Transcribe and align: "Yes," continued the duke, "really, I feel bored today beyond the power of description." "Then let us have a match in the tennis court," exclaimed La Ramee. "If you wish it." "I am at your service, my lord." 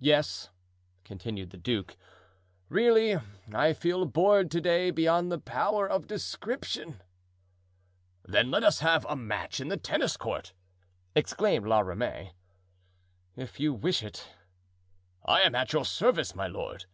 "Yes," 0.00 0.50
continued 1.02 1.48
the 1.48 1.56
duke, 1.56 1.96
"really, 2.68 3.16
I 3.54 3.72
feel 3.72 4.04
bored 4.04 4.50
today 4.50 4.90
beyond 4.90 5.32
the 5.32 5.38
power 5.38 5.88
of 5.88 6.06
description." 6.06 7.00
"Then 8.22 8.50
let 8.50 8.64
us 8.64 8.80
have 8.80 9.06
a 9.06 9.16
match 9.16 9.60
in 9.60 9.68
the 9.68 9.78
tennis 9.78 10.18
court," 10.18 10.52
exclaimed 11.16 11.66
La 11.66 11.80
Ramee. 11.80 12.32
"If 13.34 13.58
you 13.58 13.72
wish 13.72 14.02
it." 14.02 14.28
"I 15.24 15.40
am 15.40 15.54
at 15.54 15.72
your 15.72 15.86
service, 15.86 16.34
my 16.34 16.48
lord." 16.48 16.84